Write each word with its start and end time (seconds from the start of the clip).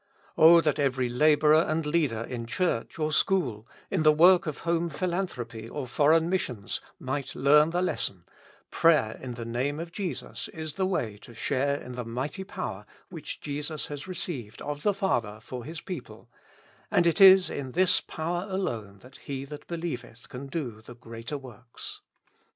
O 0.35 0.61
that 0.61 0.79
every 0.79 1.07
laborer 1.07 1.61
and 1.61 1.85
leader 1.85 2.23
in 2.23 2.47
church, 2.47 2.97
or 2.97 3.11
school, 3.13 3.67
in 3.91 4.01
the 4.01 4.11
work 4.11 4.47
of 4.47 4.57
home 4.61 4.89
philanthropy 4.89 5.69
or 5.69 5.85
foreign 5.85 6.27
missions, 6.27 6.81
might 6.99 7.35
learn 7.35 7.69
the 7.69 7.83
lesson: 7.83 8.23
Prayer 8.71 9.19
in 9.21 9.35
the 9.35 9.45
name 9.45 9.79
of 9.79 9.91
Jesus 9.91 10.47
is 10.55 10.73
the 10.73 10.87
way 10.87 11.17
to 11.19 11.35
share 11.35 11.79
in 11.79 11.91
the 11.91 12.03
mighty 12.03 12.43
power 12.43 12.87
which 13.09 13.41
Jesus 13.41 13.85
has 13.85 14.07
received 14.07 14.59
of 14.63 14.81
the 14.81 14.95
Father 14.95 15.39
for 15.39 15.63
His 15.65 15.81
people, 15.81 16.31
and 16.89 17.05
it 17.05 17.21
is 17.21 17.51
in 17.51 17.73
this 17.73 18.01
power 18.01 18.47
alone 18.49 18.97
that 19.03 19.17
he 19.17 19.45
that 19.45 19.67
believeth 19.67 20.27
can 20.29 20.47
do 20.47 20.81
the 20.81 20.95
greater 20.95 21.37
works. 21.37 22.01